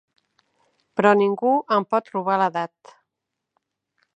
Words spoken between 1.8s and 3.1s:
pot robar l'edat.